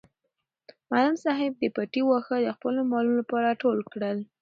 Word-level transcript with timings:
معلم 0.89 1.15
صاحب 1.23 1.51
د 1.57 1.63
پټي 1.75 2.01
واښه 2.05 2.35
د 2.41 2.47
خپلو 2.55 2.79
مالونو 2.91 3.19
لپاره 3.21 3.59
ټول 3.61 3.77
کړل. 3.91 4.17